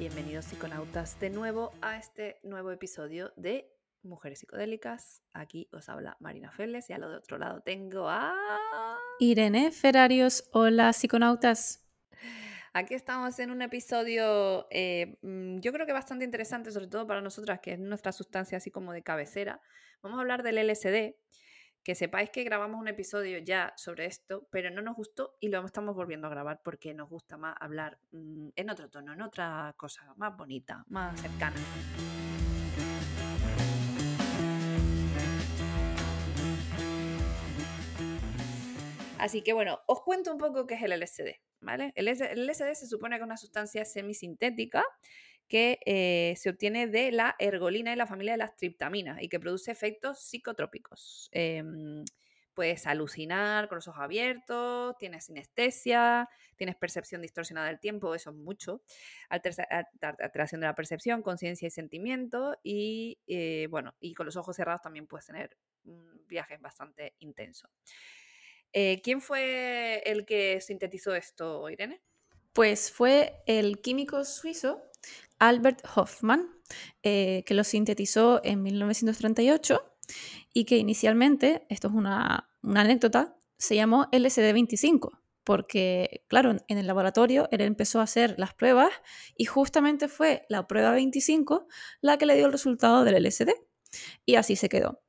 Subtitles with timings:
[0.00, 3.70] Bienvenidos psiconautas de nuevo a este nuevo episodio de
[4.02, 5.22] Mujeres Psicodélicas.
[5.34, 8.34] Aquí os habla Marina Feles y al otro lado tengo a...
[9.18, 10.48] Irene Ferrarios.
[10.54, 11.86] Hola psiconautas.
[12.72, 17.20] Aquí estamos en un episodio, eh, mm, yo creo que bastante interesante, sobre todo para
[17.20, 19.60] nosotras, que es nuestra sustancia así como de cabecera.
[20.00, 21.14] Vamos a hablar del LSD
[21.82, 25.64] que sepáis que grabamos un episodio ya sobre esto, pero no nos gustó y lo
[25.64, 29.74] estamos volviendo a grabar porque nos gusta más hablar mm, en otro tono, en otra
[29.76, 31.56] cosa más bonita, más cercana.
[39.18, 41.92] Así que bueno, os cuento un poco qué es el LSD, ¿vale?
[41.94, 44.82] El LSD se supone que es una sustancia semisintética
[45.50, 49.40] que eh, se obtiene de la ergolina y la familia de las triptaminas y que
[49.40, 51.28] produce efectos psicotrópicos.
[51.32, 52.04] Em,
[52.54, 58.36] puedes alucinar con los ojos abiertos, tienes sinestesia, tienes percepción distorsionada del tiempo, eso es
[58.36, 58.82] mucho,
[59.28, 64.82] alteración de la percepción, conciencia y sentimiento y eh, bueno, y con los ojos cerrados
[64.82, 65.56] también puedes tener
[66.28, 67.70] viajes bastante intensos.
[68.72, 72.00] Eh, ¿Quién fue el que sintetizó esto, Irene?
[72.52, 74.89] Pues fue el químico suizo
[75.40, 76.48] Albert Hoffman,
[77.02, 79.96] eh, que lo sintetizó en 1938
[80.52, 87.48] y que inicialmente, esto es una, anécdota, se llamó LSD-25, porque, claro, en el laboratorio
[87.50, 88.90] él empezó a hacer las pruebas
[89.36, 91.66] y justamente fue la prueba 25
[92.00, 93.50] la que le dio el resultado del LSD.
[94.24, 95.02] Y así se quedó.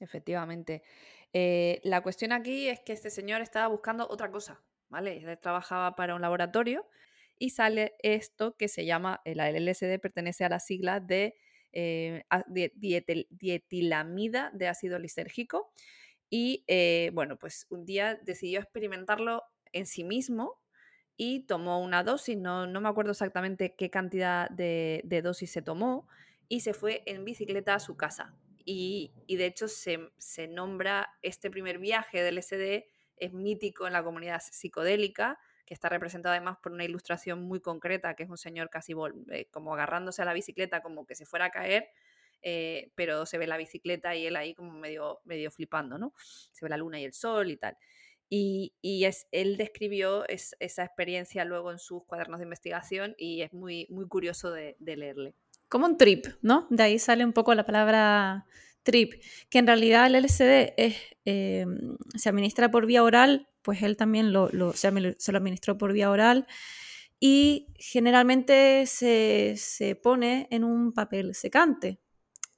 [0.00, 0.82] Efectivamente.
[1.32, 5.18] Eh, la cuestión aquí es que este señor estaba buscando otra cosa, ¿vale?
[5.18, 6.86] Él trabajaba para un laboratorio
[7.38, 11.34] y sale esto que se llama, el LSD pertenece a la sigla de,
[11.72, 12.24] eh,
[13.30, 15.70] dietilamida de ácido lisérgico.
[16.30, 19.42] Y eh, bueno, pues un día decidió experimentarlo
[19.72, 20.60] en sí mismo
[21.16, 26.06] y tomó una dosis, no, no me acuerdo exactamente qué cantidad de, dosis se tomó,
[26.48, 28.34] y se fue en bicicleta a su casa.
[28.64, 32.84] Y, de hecho se, se, nombra este primer viaje del LSD,
[33.16, 38.14] es mítico en la comunidad psicodélica, que está representado además por una ilustración muy concreta,
[38.14, 38.94] que es un señor casi
[39.30, 41.88] eh, como agarrándose a la bicicleta como que se fuera a caer,
[42.42, 46.14] eh, pero se ve la bicicleta y él ahí como medio, medio flipando, ¿no?
[46.52, 47.76] Se ve la luna y el sol y tal.
[48.28, 53.86] Y, es, él describió esa experiencia luego en sus cuadernos de investigación y es muy,
[53.90, 55.34] muy curioso de, leerle.
[55.68, 56.66] Como un trip, ¿no?
[56.70, 58.46] De ahí sale un poco la palabra
[58.82, 59.14] trip,
[59.48, 61.66] que en realidad el LSD es, eh,
[62.16, 66.46] se administra por vía oral pues él también lo, se, lo administró por vía oral
[67.18, 72.00] y generalmente se, pone en un papel secante,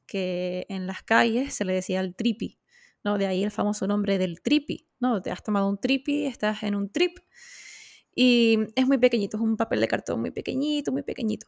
[0.06, 2.60] que en las calles se le decía el tripi,
[3.02, 3.16] ¿no?
[3.16, 5.22] De ahí el famoso nombre del tripi, ¿no?
[5.22, 7.20] Te has tomado un tripi, estás en un trip
[8.14, 11.47] y es muy pequeñito, es un papel de cartón muy pequeñito, muy pequeñito.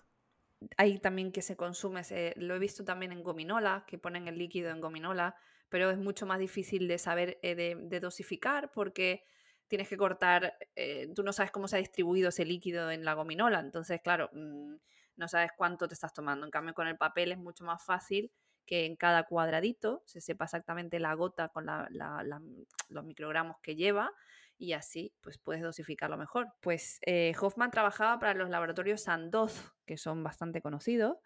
[0.78, 2.00] Hay también que se consume,
[2.36, 5.36] lo he visto también en gominola, que ponen el líquido en gominola,
[5.68, 9.26] pero es mucho más difícil de saber, eh, de dosificar porque
[9.70, 13.14] tienes que cortar, eh, tú no sabes cómo se ha distribuido ese líquido en la
[13.14, 14.74] gominola, entonces, claro, mm,
[15.16, 16.44] no sabes cuánto te estás tomando.
[16.44, 18.32] En cambio, con el papel es mucho más fácil
[18.66, 24.12] que en cada cuadradito se sepa exactamente la gota con los microgramos que lleva
[24.58, 26.48] y así pues puedes dosificarlo mejor.
[26.60, 31.18] Pues eh, Hoffman trabajaba para los laboratorios Sandoz, que son bastante conocidos,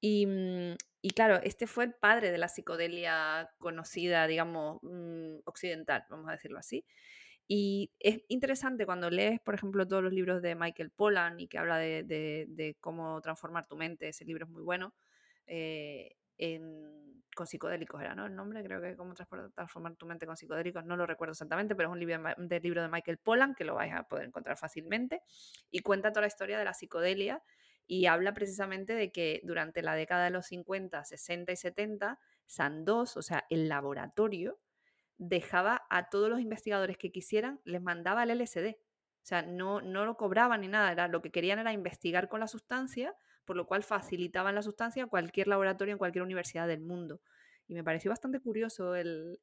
[0.00, 0.76] y, mm,
[1.14, 6.58] claro, este fue el padre de la psicodelia conocida, digamos, mm, occidental, vamos a decirlo
[6.58, 6.84] así.
[7.52, 11.58] Y es interesante cuando lees, por ejemplo, todos los libros de Michael Pollan y que
[11.58, 14.94] habla de, cómo transformar tu mente, ese libro es muy bueno,
[15.48, 16.14] eh,
[17.34, 18.26] con psicodélicos era, ¿no?
[18.26, 21.88] El nombre, creo que cómo transformar tu mente con psicodélicos, no lo recuerdo exactamente, pero
[21.88, 25.20] es un libro de, libro de Michael Pollan que lo vais a poder encontrar fácilmente
[25.72, 27.42] y cuenta toda la historia de la psicodelia
[27.84, 33.16] y habla precisamente de que durante la década de los 50, 60 y 70, Sandoz,
[33.16, 34.60] o sea, el laboratorio,
[35.20, 38.70] dejaba a todos los investigadores que quisieran, les mandaba el LSD.
[38.70, 42.40] O sea, no, no lo cobraban ni nada, era, lo que querían era investigar con
[42.40, 43.14] la sustancia,
[43.44, 47.20] por lo cual facilitaban la sustancia a cualquier laboratorio en cualquier universidad del mundo.
[47.68, 49.38] Y me pareció bastante curioso el,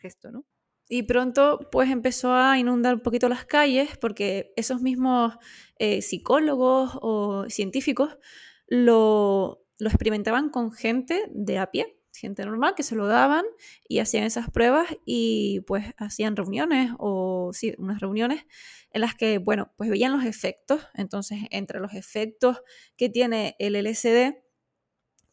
[0.00, 0.46] gesto, ¿no?
[0.88, 5.34] Y pronto pues empezó a inundar un poquito las calles porque esos mismos
[5.78, 8.16] eh, psicólogos o científicos
[8.68, 13.44] lo, lo experimentaban con gente de a pie, gente normal que se lo daban
[13.88, 18.44] y hacían esas pruebas y pues hacían reuniones o sí, unas reuniones
[18.90, 20.80] en las que, bueno, pues veían los efectos.
[20.94, 22.58] Entonces, entre los efectos
[22.96, 24.36] que tiene el LSD,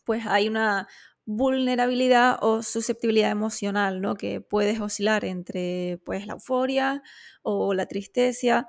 [0.04, 0.88] pues hay una
[1.26, 4.16] vulnerabilidad o susceptibilidad emocional, ¿no?
[4.16, 7.02] Que puedes oscilar entre pues la euforia
[7.42, 8.68] o la tristeza,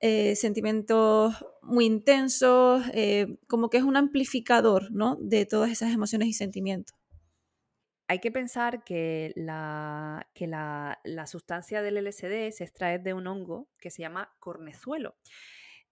[0.00, 5.16] eh, sentimientos muy intensos, eh, como que es un amplificador ¿no?
[5.20, 6.96] de todas esas emociones y sentimientos.
[8.10, 10.26] Hay que pensar que, la,
[11.26, 15.16] sustancia del LSD se extrae de un hongo que se llama cornezuelo.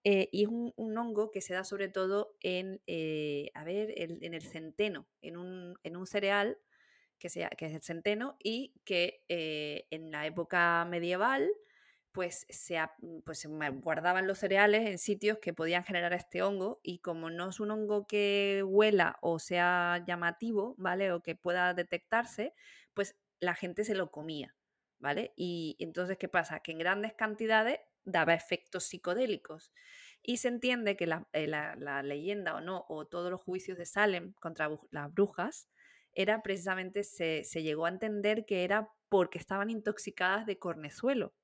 [0.02, 2.80] Eh, y es un, hongo que se da sobre todo en,
[3.54, 6.58] a ver, en el centeno, en un, cereal
[7.18, 11.50] que, sea, que es el centeno y que en la época medieval
[12.16, 13.46] pues se, mm, pues
[13.82, 17.70] guardaban los cereales en sitios que podían generar este hongo y como no es un
[17.70, 21.12] hongo que huela o sea llamativo, ¿vale?
[21.12, 22.54] O que pueda detectarse,
[22.94, 24.56] pues la gente se lo comía,
[24.98, 25.34] ¿vale?
[25.36, 26.60] Y entonces, ¿qué pasa?
[26.60, 29.70] Que en grandes cantidades daba efectos psicodélicos.
[30.22, 31.46] Y se entiende que la, eh,
[32.02, 35.68] leyenda o no, o todos los juicios de Salem contra las brujas,
[36.14, 41.34] era precisamente, se, se llegó a entender que era porque estaban intoxicadas de cornezuelo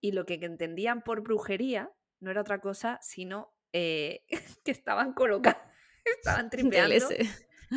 [0.00, 1.90] y lo que entendían por brujería
[2.20, 4.24] no era otra cosa sino eh,
[4.64, 5.62] que estaban colocados,
[6.04, 7.08] estaban tripeando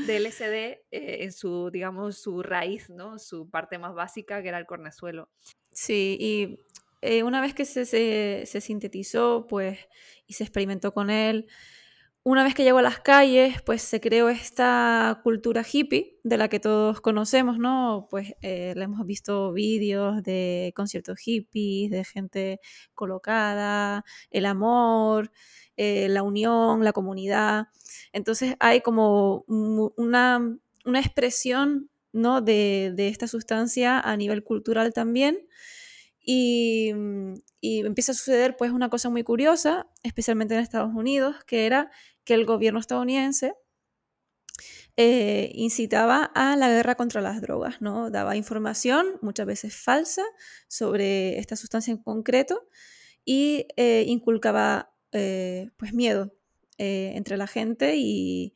[0.06, 3.18] del LSD eh, en su, digamos, su raíz, ¿no?
[3.18, 5.32] Su parte más básica, que era el cornezuelo.
[5.72, 6.60] Sí, y
[7.02, 9.80] eh, una vez que se, se, se, sintetizó, pues,
[10.28, 11.48] y se experimentó con él,
[12.24, 16.50] una vez que llegó a las calles, pues se creó esta cultura hippie de la
[16.50, 18.08] que todos conocemos, ¿no?
[18.10, 22.60] Pues eh, le hemos visto vídeos de conciertos hippies, de gente
[22.94, 25.32] colocada, el amor,
[25.78, 27.68] eh, la unión, la comunidad.
[28.12, 32.42] Entonces hay como una, expresión, ¿no?
[32.42, 35.48] De, de esta sustancia a nivel cultural también.
[36.22, 36.94] Y,
[37.62, 41.90] y, empieza a suceder pues una cosa muy curiosa, especialmente en Estados Unidos, que era
[42.24, 43.56] que el gobierno estadounidense
[45.02, 48.12] eh, incitaba a la guerra contra las drogas, ¿no?
[48.12, 50.24] Daba información, muchas veces falsa,
[50.68, 52.68] sobre esta sustancia en concreto
[53.24, 56.34] y eh, inculcaba eh, pues miedo
[56.78, 58.54] entre la gente y,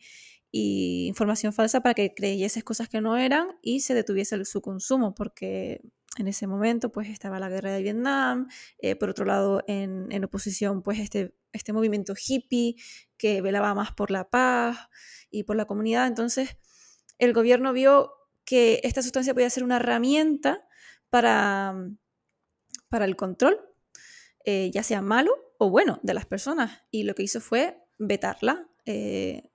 [0.51, 5.81] información falsa para que creyese cosas que no eran y se detuviese su consumo, porque
[6.17, 8.47] en ese momento pues estaba la guerra de Vietnam,
[8.99, 12.75] por otro lado en, en oposición pues este este movimiento hippie
[13.17, 14.89] que velaba más por la paz
[15.29, 16.07] y por la comunidad.
[16.07, 16.57] Entonces,
[17.19, 18.11] el gobierno vio
[18.43, 20.67] que esta sustancia podía ser una herramienta
[21.09, 21.75] para,
[22.89, 23.61] para el control,
[24.43, 26.81] eh, ya sea malo o bueno, de las personas.
[26.91, 28.67] Y lo que hizo fue vetarla.
[28.85, 29.51] Eh,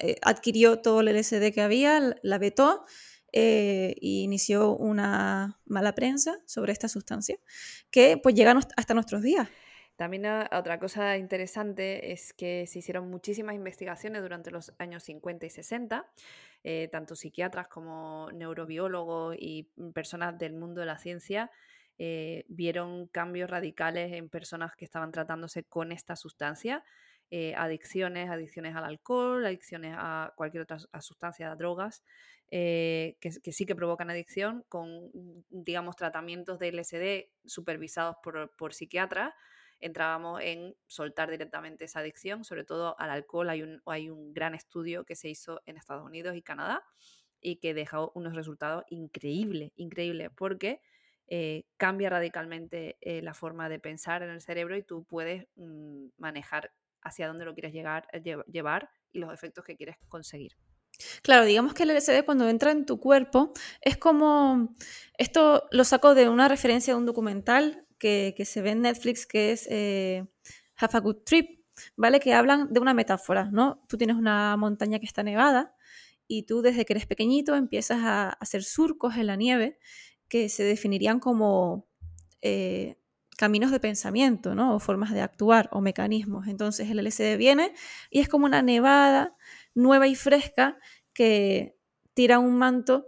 [0.00, 2.84] eh, adquirió todo el LSD que había, la vetó
[3.32, 7.38] e inició una mala prensa sobre esta sustancia
[7.90, 9.48] que pues llega hasta nuestros días.
[9.96, 15.46] También ah, otra cosa interesante es que se hicieron muchísimas investigaciones durante los años 50
[15.46, 16.06] y 60,
[16.62, 21.50] eh, tanto psiquiatras como neurobiólogos y personas del mundo de la ciencia
[21.98, 26.84] eh, vieron cambios radicales en personas que estaban tratándose con esta sustancia.
[27.30, 32.02] Eh, adicciones, adicciones al alcohol, adicciones a cualquier otra sustancia, drogas,
[32.50, 35.10] que, que, sí que provocan adicción, con,
[35.50, 39.34] digamos, tratamientos de LSD supervisados por, por psiquiatras
[39.80, 43.48] entrábamos en soltar directamente esa adicción, sobre todo al alcohol.
[43.50, 46.84] Hay un, hay un gran estudio que se hizo en Estados Unidos y Canadá
[47.40, 50.80] y que dejó unos resultados increíbles, increíbles, porque
[51.28, 56.06] eh, cambia radicalmente eh, la forma de pensar en el cerebro y tú puedes mm,
[56.16, 56.72] manejar
[57.08, 60.52] hacia dónde lo quieres llegar, eh, llevar y los efectos que quieres conseguir.
[61.22, 64.74] Claro, digamos que el LSD cuando entra en tu cuerpo es como,
[65.16, 69.52] esto lo saco de una referencia de un documental que, se ve en Netflix, que
[69.52, 70.26] es eh,
[70.76, 71.64] Have a Good Trip,
[71.96, 72.20] ¿vale?
[72.20, 73.84] Que hablan de una metáfora, ¿no?
[73.88, 75.74] Tú tienes una montaña que está nevada
[76.26, 79.78] y tú desde que eres pequeñito empiezas a hacer surcos en la nieve
[80.28, 81.88] que se definirían como
[82.42, 82.98] eh,
[83.38, 84.74] caminos de pensamiento, ¿no?
[84.74, 86.48] O formas de actuar o mecanismos.
[86.48, 87.72] Entonces el LSD viene
[88.10, 89.36] y es como una nevada
[89.76, 90.76] nueva y fresca
[91.12, 91.76] que
[92.14, 93.06] tira un manto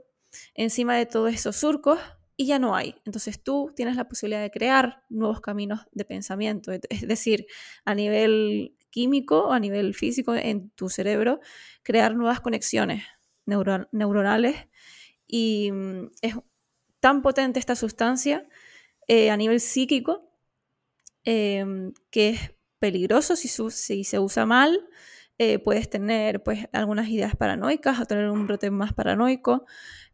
[0.54, 1.98] encima de todos esos surcos
[2.36, 2.94] y ya no hay.
[3.04, 7.46] Entonces tú tienes la posibilidad de crear nuevos caminos de pensamiento, es decir,
[7.84, 11.40] a nivel químico, a nivel físico en tu cerebro,
[11.82, 13.02] crear nuevas conexiones
[13.46, 14.68] neuronales
[15.26, 16.36] y mm, es
[17.00, 18.46] tan potente esta sustancia
[19.12, 20.30] eh, a nivel psíquico
[21.24, 23.48] em, que es peligroso si,
[24.04, 24.88] se usa mal.
[25.36, 29.66] Eh, puedes tener pues algunas ideas paranoicas o tener un brote más paranoico.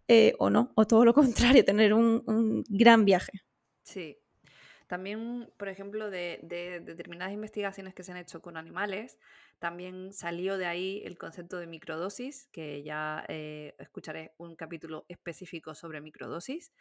[0.08, 1.12] Eh, o no, o todo lo
[1.52, 3.32] contrario, tener un, gran viaje.
[3.82, 4.16] Sí.
[4.86, 9.18] También, por ejemplo, de, determinadas investigaciones que se han hecho con animales,
[9.58, 15.74] también salió de ahí el concepto de microdosis, que ya eh, escucharé un capítulo específico
[15.74, 16.72] sobre microdosis.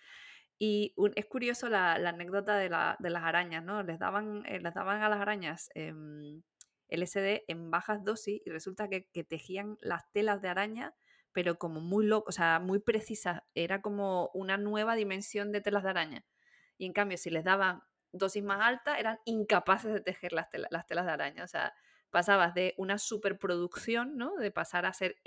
[0.57, 3.83] Y es curioso la, anécdota de, las arañas, ¿no?
[3.83, 6.41] Les daban, eh, les daban a las arañas em,
[6.89, 10.95] LSD en bajas dosis y resulta que, tejían las telas de araña,
[11.33, 13.41] pero como muy loco, o sea, muy precisas.
[13.53, 16.25] Era como una nueva dimensión de telas de araña.
[16.77, 17.81] Y en cambio, si les daban
[18.13, 21.43] dosis más altas, eran incapaces de tejer las, las telas de araña.
[21.43, 21.73] O sea,
[22.11, 24.35] pasabas de una superproducción, ¿no?
[24.37, 25.17] De pasar a ser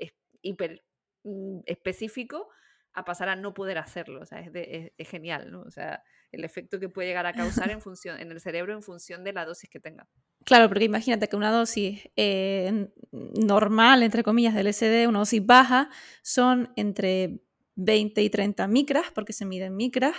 [0.40, 0.84] hiper
[1.24, 2.48] mm, específico
[2.92, 4.20] a pasar a no poder hacerlo.
[4.20, 5.62] O sea, es, genial, ¿no?
[5.62, 6.02] O sea,
[6.32, 9.32] el efecto que puede llegar a causar en, función, en el cerebro en función de
[9.32, 10.08] la dosis que tenga.
[10.44, 15.90] Claro, porque imagínate que una dosis eh, normal, entre comillas, del SD, una dosis baja,
[16.22, 17.40] son entre
[17.76, 20.14] 20 y 30 micras, porque se miden micras.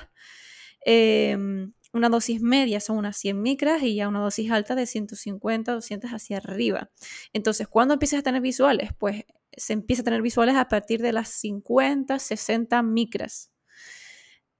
[0.81, 5.73] Em, una dosis media son unas 100 micras y ya una dosis alta de 150,
[5.73, 6.89] 200 hacia arriba.
[7.33, 8.91] Entonces, ¿cuándo empiezas a tener visuales?
[8.97, 9.25] Pues
[9.59, 13.51] se empieza a tener visuales a partir de las 50, 60 micras.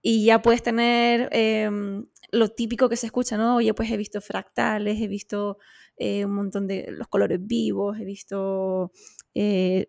[0.02, 3.58] Y ya puedes tener em, lo típico que se escucha, ¿no?
[3.58, 5.58] Oye, pues he visto fractales, he visto
[5.98, 8.92] eh, un montón de los colores vivos, he visto
[9.34, 9.88] eh,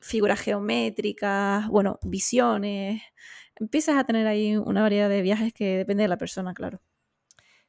[0.00, 3.02] figuras geométricas, bueno, visiones.
[3.56, 6.80] Empiezas a tener ahí una variedad de viajes que depende de la persona, claro.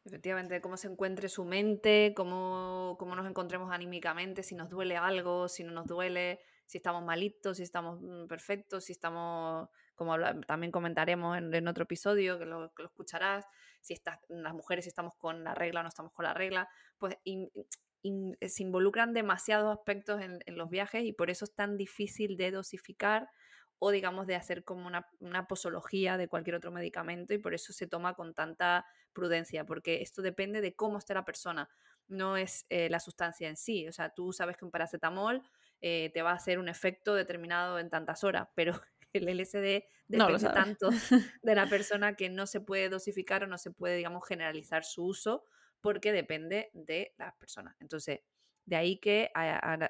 [0.05, 5.47] Efectivamente, cómo se encuentre su mente, cómo, cómo nos encontremos anímicamente, si nos duele algo,
[5.47, 10.15] si no nos duele si estamos malitos, si estamos mm, perfectos, si estamos, como
[10.47, 13.45] también comentaremos en, otro episodio, que lo, escucharás,
[13.81, 16.67] si estás, las mujeres si estamos con la regla o no estamos con la regla,
[16.97, 22.51] pues se involucran demasiados aspectos en, los viajes y por eso es tan difícil de
[22.51, 23.29] dosificar
[23.77, 27.73] o digamos de hacer como una, una, posología de cualquier otro medicamento y por eso
[27.73, 31.69] se toma con tanta prudencia, porque esto depende de cómo esté la persona,
[32.07, 33.87] no es eh, la sustancia en sí.
[33.87, 35.41] O sea, tú sabes que un paracetamol
[35.81, 38.73] eh, te va a hacer un efecto determinado en tantas horas, pero
[39.13, 40.89] el LSD depende tanto
[41.41, 45.05] de la persona que no se puede dosificar o no se puede, digamos, generalizar su
[45.05, 45.45] uso
[45.81, 47.75] porque depende de las personas.
[47.79, 48.21] Entonces,
[48.65, 49.31] de ahí que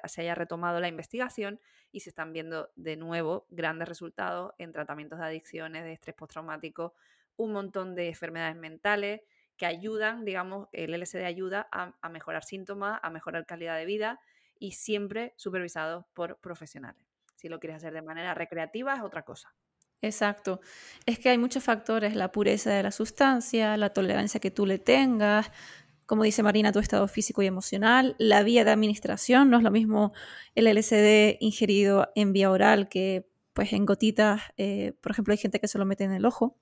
[0.04, 1.58] se haya retomado la investigación
[1.90, 6.94] y se están viendo de nuevo grandes resultados en tratamientos de adicciones, de estrés postraumático,
[7.36, 9.22] un montón de enfermedades mentales
[9.56, 14.20] que ayudan, digamos, el LSD ayuda a mejorar síntomas, a mejorar calidad de vida
[14.58, 17.06] y siempre supervisado por profesionales.
[17.34, 19.54] Si lo quieres hacer de manera recreativa es otra cosa.
[20.02, 20.60] Exacto.
[21.06, 24.78] Es que hay muchos factores, la pureza de la sustancia, la tolerancia que tú le
[24.78, 25.50] tengas,
[26.06, 29.70] como dice Marina, tu estado físico y emocional, la vía de administración, no es lo
[29.70, 30.12] mismo
[30.54, 35.58] el LSD ingerido en vía oral que pues en gotitas, eh, por ejemplo, hay gente
[35.58, 36.58] que se lo mete en el ojo.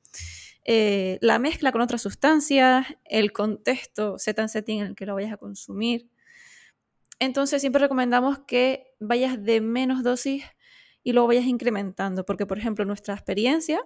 [0.64, 5.14] Eh, la mezcla con otras sustancias, el contexto, set and setting en el que lo
[5.14, 6.08] vayas a consumir.
[7.18, 10.44] Entonces siempre recomendamos que vayas de menos dosis
[11.02, 13.80] y luego vayas incrementando, porque por ejemplo nuestra experiencia,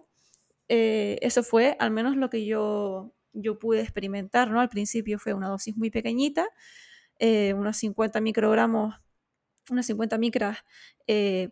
[0.68, 4.60] eh, eso fue al menos lo que yo, yo pude experimentar, ¿no?
[4.60, 6.48] Al principio fue una dosis muy pequeñita,
[7.18, 8.94] eh, unos 50 microgramos,
[9.70, 10.58] unas 50 micras
[11.06, 11.50] eh,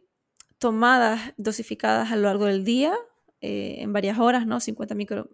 [0.59, 2.95] tomadas, dosificadas a lo largo del día,
[3.41, 4.61] eh, en varias horas, ¿no?
[4.61, 5.29] 50, micro,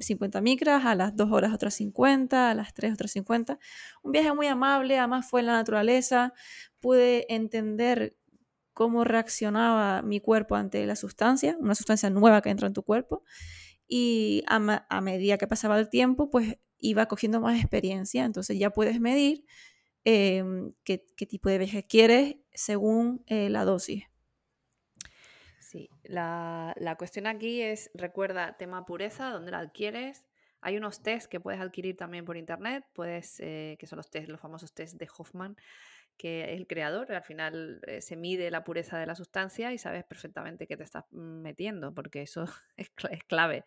[0.00, 3.58] 50 micras, a las 2 horas otras 50, a las 3 otras 50.
[4.02, 6.34] Un viaje muy amable, además fue en la naturaleza,
[6.80, 8.16] pude entender
[8.74, 13.24] cómo reaccionaba mi cuerpo ante la sustancia, una sustancia nueva que entra en tu cuerpo,
[13.88, 19.00] y a, medida que pasaba el tiempo, pues iba cogiendo más experiencia, entonces ya puedes
[19.00, 19.44] medir
[20.04, 24.04] em, qué, tipo de viaje quieres según eh, la dosis.
[26.06, 30.24] Sí, la, cuestión aquí es, recuerda, tema pureza, ¿dónde la adquieres?
[30.60, 34.28] Hay unos test que puedes adquirir también por internet, puedes, eh, que son los test,
[34.28, 35.56] los famosos test de Hoffman,
[36.16, 39.78] que es el creador, al final eh, se mide la pureza de la sustancia y
[39.78, 42.46] sabes perfectamente qué te estás metiendo, porque eso
[42.76, 42.90] es,
[43.26, 43.64] clave.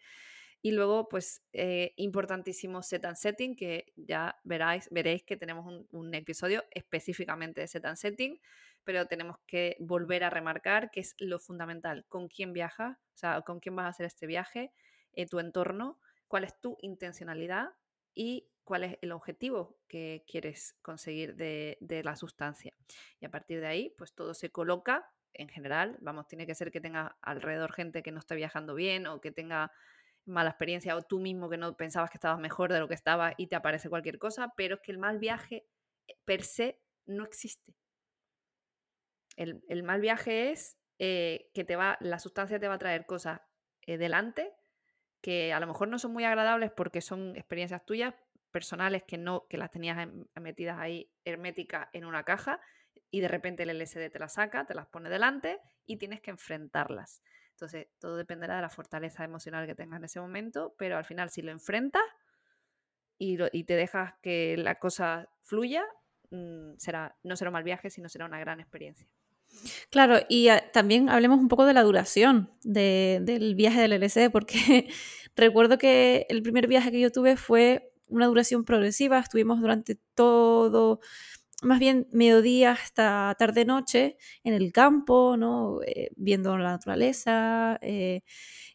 [0.62, 5.88] Y luego, pues, eh, importantísimo set and setting, que ya veráis, veréis que tenemos un,
[5.92, 8.40] un episodio específicamente de set and setting
[8.84, 13.42] pero tenemos que volver a remarcar que es lo fundamental, con quién viajas, o sea,
[13.42, 14.72] con quién vas a hacer este viaje,
[15.14, 17.70] eh, tu entorno, cuál es tu intencionalidad
[18.14, 22.74] y cuál es el objetivo que quieres conseguir de, la sustancia.
[23.20, 26.72] Y a partir de ahí, pues todo se coloca en general, vamos, tiene que ser
[26.72, 29.72] que tenga alrededor gente que no está viajando bien o que tenga
[30.26, 33.34] mala experiencia o tú mismo que no pensabas que estabas mejor de lo que estabas
[33.38, 35.66] y te aparece cualquier cosa, pero es que el mal viaje
[36.08, 37.74] eh, per se no existe.
[39.40, 43.40] El, mal viaje es eh, que te va, la sustancia te va a traer cosas
[43.88, 44.54] eh, delante
[45.22, 48.14] que a lo mejor no son muy agradables porque son experiencias tuyas
[48.52, 50.10] personales que no que las tenías
[50.42, 52.60] metidas ahí herméticas en una caja
[53.12, 56.32] y de repente el LSD te las saca, te las pone delante y tienes que
[56.32, 57.24] enfrentarlas.
[57.52, 61.30] Entonces, todo dependerá de la fortaleza emocional que tengas en ese momento, pero al final,
[61.30, 62.04] si lo enfrentas
[63.18, 65.86] y, te dejas que la cosa fluya,
[66.30, 69.08] mm, será, no será un mal viaje, sino será una gran experiencia.
[69.90, 74.90] Claro, y ah, también hablemos un poco de la duración del viaje del LSD, porque
[75.36, 81.00] recuerdo que el primer viaje que yo tuve fue una duración progresiva, estuvimos durante todo,
[81.64, 85.80] más bien mediodía hasta tarde-noche en el campo, ¿no?
[85.86, 88.22] Eh, viendo la naturaleza, eh,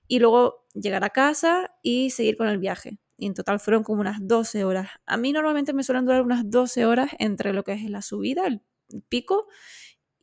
[0.08, 2.98] y luego llegar a casa y seguir con el viaje.
[3.16, 4.88] Y en total fueron como unas 12 horas.
[5.06, 8.46] A mí normalmente me suelen durar unas 12 horas entre lo que es la subida,
[8.46, 8.62] el
[9.08, 9.46] pico,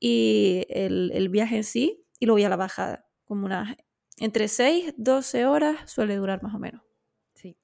[0.03, 3.77] y el, viaje en sí, y luego ya la bajada, como unas
[4.17, 6.81] entre 6, 12 horas suele durar más o menos.
[7.36, 7.55] Sí.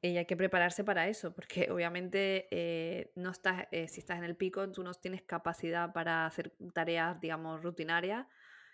[0.00, 4.24] Y hay que prepararse para eso, porque obviamente eh, no estás, eh, si estás en
[4.24, 8.26] el pico, tú no tienes capacidad para hacer tareas, digamos, rutinarias,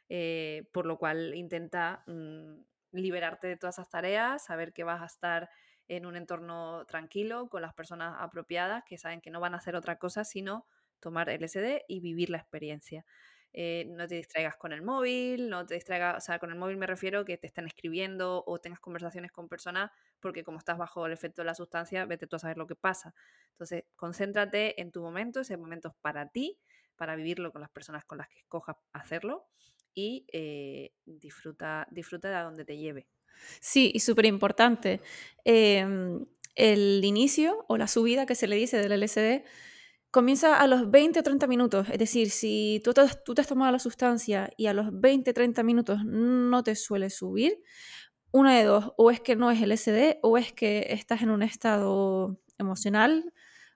[0.08, 2.54] eh, por lo cual intenta mm,
[2.92, 5.48] liberarte de todas esas tareas, saber que vas a estar
[5.88, 9.74] en un entorno tranquilo, con las personas apropiadas, que saben que no van a hacer
[9.74, 10.66] otra cosa, sino
[11.00, 13.04] tomar LSD y vivir la experiencia.
[13.52, 16.76] Eh, no te distraigas con el móvil, no te distraigas, o sea, con el móvil
[16.76, 19.90] me refiero que te estén escribiendo o tengas conversaciones con personas,
[20.20, 22.76] porque como estás bajo el efecto de la sustancia, vete tú a saber lo que
[22.76, 23.12] pasa.
[23.50, 26.60] Entonces, concéntrate en tu momento, ese momento es para ti,
[26.94, 29.48] para vivirlo con las personas con las que escojas hacerlo
[29.94, 33.08] y eh, disfruta, disfruta de a donde te lleve.
[33.60, 35.00] Sí, y súper importante.
[35.44, 39.44] Em, el inicio o la subida que se le dice del LSD
[40.10, 41.88] comienza a los 20 o 30 minutos.
[41.90, 45.62] Es decir, si tú te, has tomado la sustancia y a los 20 o 30
[45.62, 47.62] minutos no te suele subir,
[48.32, 51.30] una de dos, o es que no es el SD o es que estás en
[51.30, 53.32] un estado emocional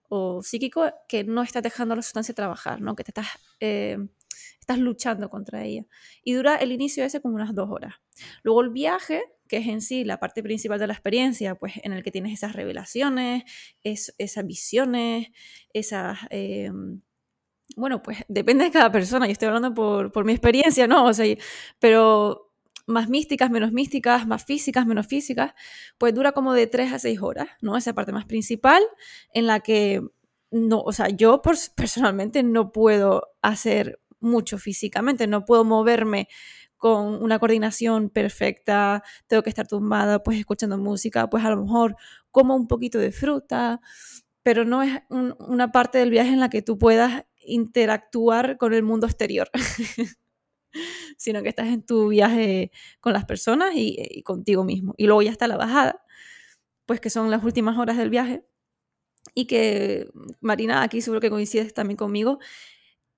[0.08, 2.94] o psíquico que no está dejando la sustancia trabajar, ¿no?
[2.94, 3.26] que te estás,
[3.58, 3.98] eh,
[4.60, 5.86] estás luchando contra ella.
[6.22, 7.94] Y dura el inicio ese como unas dos horas.
[8.42, 11.92] Luego el viaje que es en sí la parte principal de la experiencia, pues en
[11.92, 13.44] el que tienes esas revelaciones,
[13.82, 15.28] esas visiones,
[15.72, 16.18] esas...
[16.30, 16.70] Eh,
[17.76, 21.06] bueno, pues depende de cada persona, yo estoy hablando por, mi experiencia, ¿no?
[21.06, 21.34] O sea,
[21.78, 22.52] pero
[22.86, 25.54] más místicas, menos místicas, más físicas, menos físicas,
[25.98, 27.76] pues dura como de 3 a 6 horas, ¿no?
[27.76, 28.82] Esa parte más principal
[29.32, 30.02] en la que
[30.50, 31.42] no, o sea, yo
[31.76, 36.28] personalmente no puedo hacer mucho físicamente, no puedo moverme
[36.84, 41.96] con una coordinación perfecta, tengo que estar tumbada, pues escuchando música, pues a lo mejor
[42.30, 43.80] como un poquito de fruta,
[44.42, 48.82] pero no es una parte del viaje en la que tú puedas interactuar con el
[48.82, 49.48] mundo exterior,
[51.16, 52.70] sino que estás en tu viaje
[53.00, 54.92] con las personas y, y contigo mismo.
[54.98, 56.04] Y luego ya está la bajada,
[56.84, 58.44] pues que son las últimas horas del viaje
[59.34, 60.06] y que
[60.42, 62.40] Marina aquí seguro que coincides también conmigo,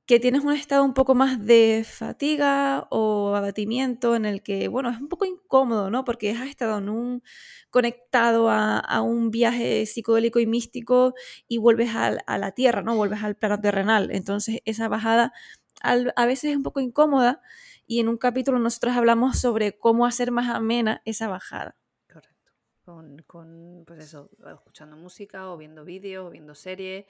[0.07, 4.89] que tienes un estado un poco más de fatiga o abatimiento en el que, bueno,
[4.89, 6.05] es un poco incómodo, ¿no?
[6.05, 7.23] Porque has estado en un,
[7.71, 11.15] conectado a, un viaje psicodélico y místico
[11.49, 12.95] y vuelves a, la tierra, ¿no?
[12.97, 14.11] Vuelves al plano terrenal.
[14.13, 15.33] Entonces, esa bajada
[15.83, 17.43] a veces es un poco incómoda
[17.87, 21.77] y en un capítulo nosotros hablamos sobre cómo hacer más amena esa bajada.
[22.07, 22.53] Correcto.
[22.85, 27.07] Con, con pues eso, escuchando música o viendo vídeos o viendo series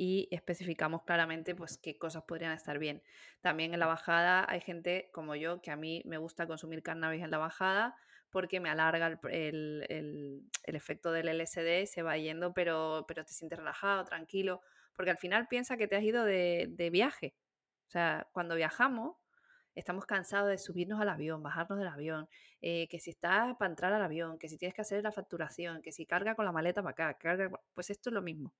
[0.00, 3.02] y especificamos claramente pues qué cosas podrían estar bien.
[3.42, 7.22] También en la bajada hay gente como yo que a mí me gusta consumir cannabis
[7.22, 7.94] en la bajada
[8.30, 13.34] porque me alarga el, el, el, efecto del LSD, se va yendo, pero, pero te
[13.34, 14.62] sientes relajado, tranquilo,
[14.94, 17.34] porque al final piensa que te has ido de, de viaje.
[17.86, 19.18] O sea, cuando viajamos,
[19.74, 22.26] estamos cansados de subirnos al avión, bajarnos del avión,
[22.62, 25.82] eh, que si estás para entrar al avión, que si tienes que hacer la facturación,
[25.82, 28.54] que si carga con la maleta para acá, carga, pues esto es lo mismo.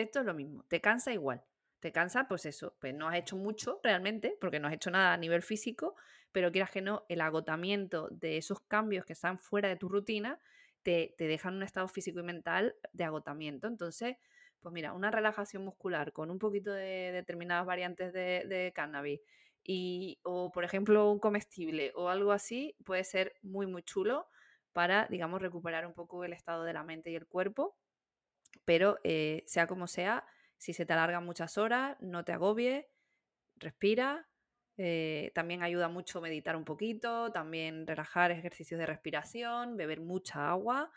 [0.00, 1.44] Esto es lo mismo, te cansa igual.
[1.78, 5.12] Te cansa, pues eso, pues no has hecho mucho realmente, porque no has hecho nada
[5.12, 5.94] a nivel físico,
[6.32, 10.38] pero quieras que no, el agotamiento de esos cambios que están fuera de tu rutina
[10.82, 13.66] te, te dejan un estado físico y mental de agotamiento.
[13.66, 14.16] Entonces,
[14.60, 19.20] pues mira, una relajación muscular con un poquito de determinadas variantes de, de cannabis
[19.62, 24.28] y, o por ejemplo un comestible o algo así, puede ser muy, muy chulo
[24.72, 27.76] para, digamos, recuperar un poco el estado de la mente y el cuerpo
[28.64, 30.24] pero eh, sea como sea,
[30.58, 32.84] si se te alargan muchas horas, no te agobies,
[33.56, 34.28] respira.
[34.76, 40.90] Eh, también ayuda mucho meditar un poquito, también relajar ejercicios de respiración, beber mucha agua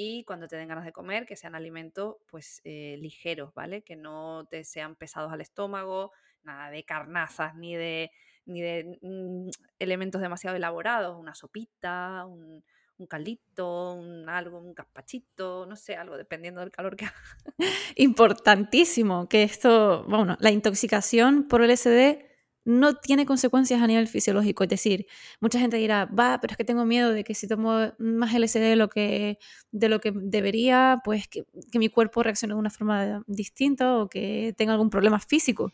[0.00, 3.82] y cuando te den ganas de comer, que sean alimentos pues eh, ligeros, ¿vale?
[3.82, 6.12] Que no te sean pesados al estómago,
[6.44, 8.12] nada de carnazas ni de,
[8.44, 12.62] ni de mm, elementos demasiado elaborados, una sopita, un,
[12.98, 17.16] un caldito, un algo, un caspachito, no sé, algo dependiendo del calor que haga.
[17.96, 22.28] Importantísimo que esto, bueno, la intoxicación por LSD
[22.64, 24.62] no tiene consecuencias a nivel fisiológico.
[24.64, 25.06] Es decir,
[25.40, 28.60] mucha gente dirá, va, pero es que tengo miedo de que si tomo más LSD
[28.60, 29.38] de lo que,
[29.70, 34.54] de lo que debería, pues que, mi cuerpo reaccione de una forma distinta o que
[34.58, 35.72] tenga algún problema físico.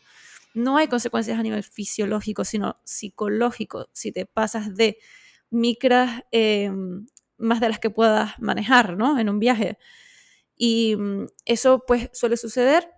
[0.53, 4.97] No hay consecuencias a nivel fisiológico, sino psicológico, si te pasas de
[5.49, 6.71] micras eh,
[7.37, 9.19] más de las que puedas manejar, ¿no?
[9.19, 9.77] En un viaje.
[10.55, 12.89] Y mm, eso pues suele suceder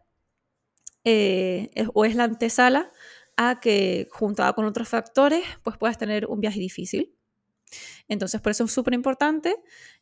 [1.04, 2.92] eh, o es la antesala
[3.38, 7.14] a que juntada con otros factores pues puedas tener un viaje difícil.
[8.08, 9.56] Entonces por eso es súper importante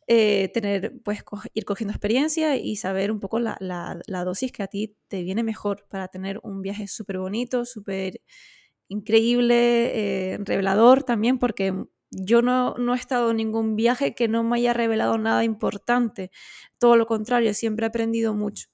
[0.07, 4.67] eh, tener, pues ir cogiendo experiencia y saber un poco la, la, dosis que a
[4.67, 8.21] ti te viene mejor para tener un viaje súper bonito, súper
[8.87, 11.73] increíble, revelador también, porque
[12.15, 16.31] yo no, no, he estado en ningún viaje que no me haya revelado nada importante.
[16.79, 18.69] Todo lo contrario, siempre he aprendido mucho,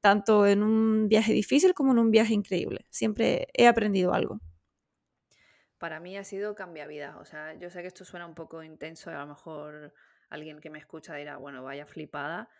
[0.00, 2.86] tanto en un viaje difícil como en un viaje increíble.
[2.90, 4.40] Siempre he aprendido algo.
[5.78, 7.16] Para mí ha sido cambia vida.
[7.20, 9.94] O sea, yo sé que esto suena un poco intenso, a lo mejor
[10.28, 12.50] alguien que me escucha dirá, bueno, vaya flipada,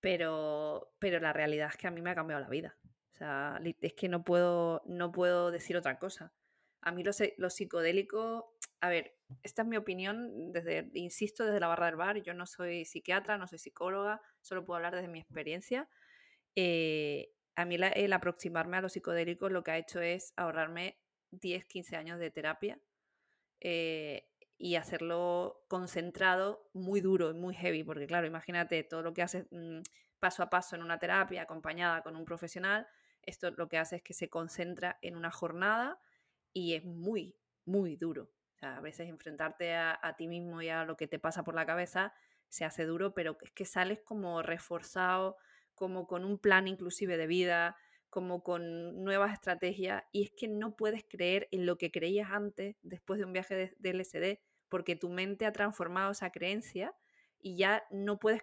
[0.00, 2.76] pero, pero la realidad es que a mí me ha cambiado la vida.
[3.12, 6.32] O sea, es que no puedo, no puedo decir otra cosa.
[6.82, 11.68] A mí lo, lo psicodélico, a ver, esta es mi opinión, desde, insisto, desde la
[11.68, 12.22] barra del bar.
[12.22, 15.88] Yo no soy psiquiatra, no soy psicóloga, solo puedo hablar desde mi experiencia.
[16.56, 20.98] Eh, a mí el aproximarme a los psicodélicos lo que ha hecho es ahorrarme
[21.30, 22.80] 10, 15 años de terapia
[23.60, 29.22] eh, y hacerlo concentrado, muy duro y muy heavy, porque claro, imagínate todo lo que
[29.22, 29.80] haces mm,
[30.18, 32.86] paso a paso en una terapia acompañada con un profesional,
[33.22, 35.98] esto lo que hace es que se concentra en una jornada
[36.52, 38.30] y es muy, muy duro
[38.62, 42.12] a veces enfrentarte a, ti mismo y a lo que te pasa por la cabeza
[42.48, 45.36] se hace duro, pero es que sales como reforzado,
[45.74, 47.76] como con un plan inclusive de vida,
[48.10, 52.76] como con nuevas estrategias, y es que no puedes creer en lo que creías antes
[52.82, 56.92] después de un viaje de, de LSD, porque tu mente ha transformado esa creencia
[57.38, 58.42] y ya no puedes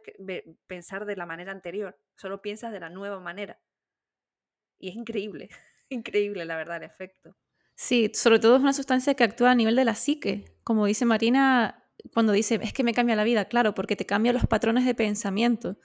[0.68, 3.60] pensar de la manera anterior, solo piensas de la nueva manera.
[4.80, 5.50] Y es increíble,
[5.90, 7.36] increíble la verdad el efecto.
[7.80, 10.46] Sí, sobre todo es una sustancia que actúa a nivel de la psique.
[10.64, 14.34] Como dice Marina, cuando dice, es que me cambia la vida, claro, porque te cambia
[14.34, 15.78] los patrones de pensamiento.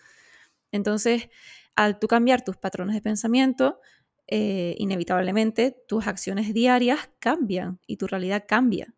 [0.72, 1.28] Entonces,
[1.76, 3.80] al tú cambiar tus patrones de pensamiento,
[4.28, 8.94] eh, inevitablemente tus acciones diarias cambian y tu realidad cambia.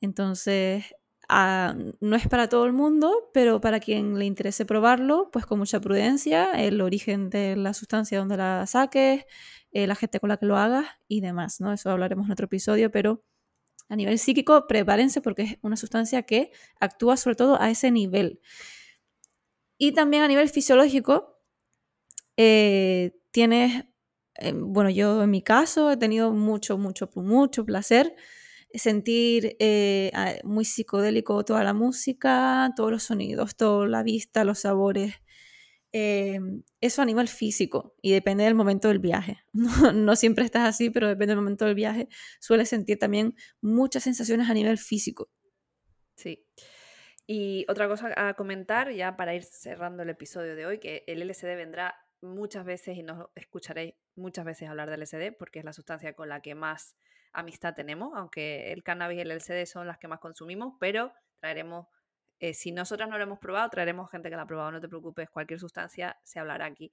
[0.00, 0.84] Entonces,
[1.28, 5.58] ah, no es para todo el mundo, pero para quien le interese probarlo, pues con
[5.58, 9.24] mucha prudencia, el origen de la sustancia donde la saques,
[9.72, 11.72] eh, la gente con la que lo hagas y demás, ¿no?
[11.72, 13.22] Eso hablaremos en otro episodio, pero
[13.88, 18.40] a nivel psíquico, prepárense porque es una sustancia que actúa sobre todo a ese nivel.
[19.78, 21.40] Y también a nivel fisiológico,
[22.36, 23.84] eh, tienes,
[24.36, 28.14] eh, bueno, yo en mi caso he tenido mucho, mucho, mucho placer
[28.74, 29.56] sentir
[30.44, 35.14] muy psicodélico toda la música, todos los sonidos, toda la vista, los sabores,
[35.90, 39.38] Em, eso a nivel físico y depende del momento del viaje.
[39.94, 42.08] No, siempre estás así, pero depende del momento del viaje.
[42.40, 45.30] Sueles sentir también muchas sensaciones a nivel físico.
[46.16, 46.46] Sí.
[47.26, 51.22] Y otra cosa a comentar, ya para ir cerrando el episodio de hoy, que el
[51.22, 55.72] LSD vendrá muchas veces y nos escucharéis muchas veces hablar del LSD porque es la
[55.72, 56.96] sustancia con la que más
[57.32, 61.86] amistad tenemos, aunque el cannabis y el LSD son las que más consumimos, pero traeremos
[62.40, 64.88] eh, si nosotras no lo hemos probado, traeremos gente que lo ha probado, no te
[64.88, 66.92] preocupes, cualquier sustancia se hablará aquí.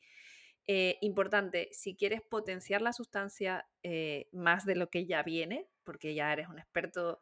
[0.67, 6.15] Eh, importante, si quieres potenciar la sustancia eh, más de lo que ya viene, porque
[6.15, 7.21] ya eres un experto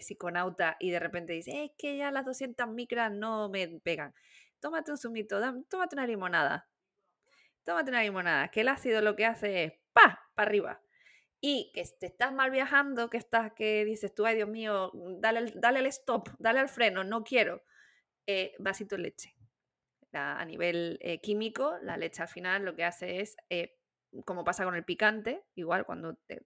[0.00, 4.14] psiconauta y de repente dices, es que ya las 200 micras no me pegan,
[4.58, 6.70] tómate un zumito, tómate una limonada,
[7.64, 10.30] tómate una limonada, que el ácido lo que hace es ¡pa!
[10.34, 10.83] para arriba.
[11.46, 15.52] Y que te estás mal viajando, que estás, que dices tú, ay Dios mío, dale,
[15.56, 17.62] dale el stop, dale al freno, no quiero
[18.26, 19.34] eh, vasito de leche.
[20.14, 23.76] a nivel eh, químico, la leche al final lo que hace es, eh,
[24.24, 26.40] como pasa con el picante, igual cuando te,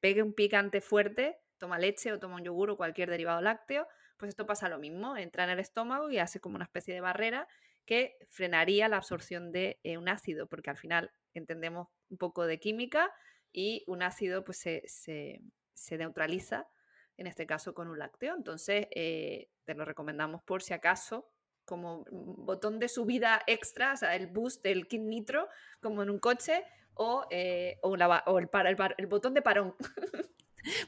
[0.00, 4.28] pegue un picante fuerte, toma leche o toma un yogur o cualquier derivado lácteo, pues
[4.28, 7.48] esto pasa lo mismo, entra en el estómago y hace como una especie de barrera
[7.86, 13.10] que frenaría la absorción de un ácido, porque al final entendemos un poco de química
[13.54, 16.68] y un ácido pues se, se neutraliza
[17.16, 18.34] en este caso con un lácteo.
[18.36, 21.30] Entonces, eh, te lo recomendamos por si acaso
[21.64, 25.48] como botón de subida extra, o sea, el boost del kit nitro,
[25.80, 26.62] como en un coche,
[26.92, 29.74] o, eh, el, para, el, botón de parón.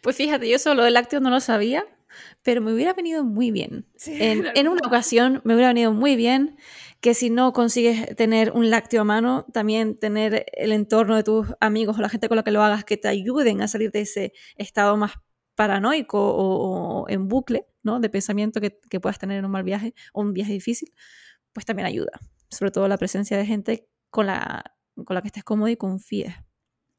[0.00, 1.84] Pues fíjate, yo solo el lácteo no lo sabía,
[2.42, 3.86] pero me hubiera venido muy bien.
[4.06, 6.56] en, una ocasión me hubiera venido muy bien
[7.00, 11.46] que si no consigues tener un lácteo a mano, también tener el entorno de tus
[11.60, 14.00] amigos o la gente con la que lo hagas que te ayuden a salir de
[14.00, 15.12] ese estado más
[15.54, 18.00] paranoico o, en bucle, ¿no?
[18.00, 20.92] De pensamiento que, que, puedas tener en un mal viaje o un viaje difícil,
[21.52, 22.12] pues también ayuda.
[22.50, 26.34] Sobre todo la presencia de gente con la, con la que estés cómodo y confíes.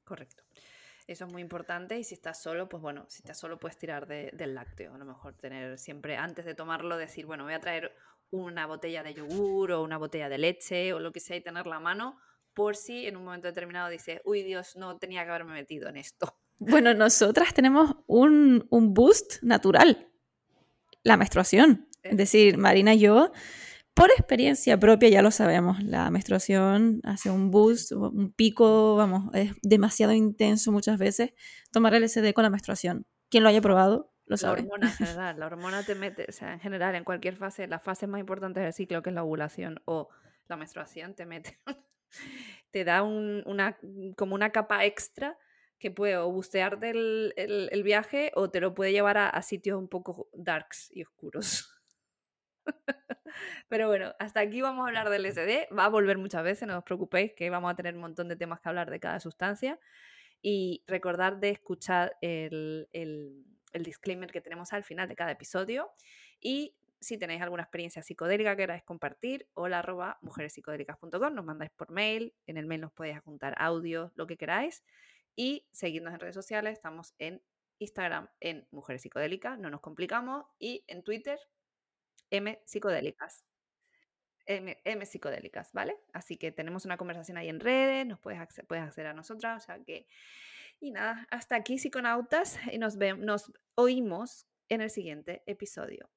[0.03, 0.36] Correcto.
[1.07, 4.07] Eso es muy importante y si estás solo, pues bueno, si estás solo puedes tirar
[4.07, 4.93] del lácteo.
[4.93, 7.95] A lo mejor tener siempre, antes de tomarlo, decir, bueno, voy a traer
[8.29, 11.77] una botella de yogur o una botella de leche o lo que sea y tenerla
[11.77, 12.19] a mano
[12.53, 15.97] por si en un momento determinado dices, uy Dios, no tenía que haberme metido en
[15.97, 16.37] esto.
[16.59, 20.09] Bueno, nosotras tenemos un, un boost natural,
[21.03, 21.87] la menstruación.
[22.01, 23.31] Es decir, Marina y yo
[23.97, 29.53] por experiencia propia ya lo sabemos, la menstruación hace un boost, un pico, vamos, es
[29.63, 31.33] demasiado intenso muchas veces
[31.71, 33.07] tomar el LSD con la menstruación.
[33.31, 34.61] Quien lo haya probado, lo sabe.
[34.61, 37.65] La hormona en general, la hormona te mete, o sea, en general, en cualquier fase,
[37.67, 40.09] la fase más importante del ciclo, que es la ovulación o
[40.47, 41.59] la menstruación, te mete,
[42.71, 43.79] te da una,
[44.15, 45.39] como una capa extra
[45.79, 49.87] que puede o bustearte el, el, viaje o te lo puede llevar a sitios un
[49.87, 51.76] poco darks y oscuros.
[53.69, 55.69] Pero bueno, hasta aquí vamos a hablar del SD.
[55.77, 58.35] Va a volver muchas veces, no os preocupéis, que vamos a tener un montón de
[58.35, 59.79] temas que hablar de cada sustancia.
[60.41, 63.43] Y recordar de escuchar el, el,
[63.83, 65.89] disclaimer que tenemos al final de cada episodio.
[66.39, 71.91] Y si tenéis alguna experiencia psicodélica que queráis compartir, hola arroba mujerespsicodélicas.com, nos mandáis por
[71.91, 74.83] mail, en el mail nos podéis apuntar audio, lo que queráis.
[75.35, 77.43] Y seguidnos en redes sociales, estamos en
[77.79, 81.39] Instagram en Mujeres Psicodélicas, no nos complicamos, y en Twitter
[82.29, 83.43] M psicodélicas.
[84.45, 85.97] M, M, psicodélicas, ¿vale?
[86.13, 89.65] Así que tenemos una conversación ahí en redes, nos puedes, puedes acceder a nosotras, o
[89.65, 90.07] sea que...
[90.79, 96.09] Y nada, hasta aquí psiconautas y nos, vemos, nos oímos en el siguiente episodio.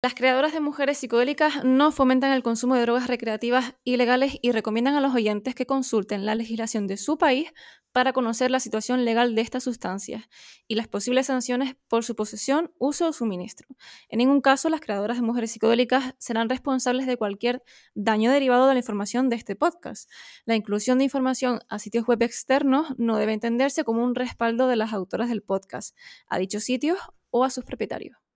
[0.00, 4.94] Las creadoras de mujeres psicodélicas no fomentan el consumo de drogas recreativas ilegales y recomiendan
[4.94, 7.52] a los oyentes que consulten la legislación de su país
[7.90, 10.28] para conocer la situación legal de estas sustancias
[10.68, 13.66] y las posibles sanciones por su posesión, uso o suministro.
[14.08, 17.64] En ningún caso, las creadoras de mujeres psicodélicas serán responsables de cualquier
[17.96, 20.08] daño derivado de la información de este podcast.
[20.44, 24.76] La inclusión de información a sitios web externos no debe entenderse como un respaldo de
[24.76, 25.96] las autoras del podcast,
[26.28, 28.27] a dichos sitios o a sus propietarios.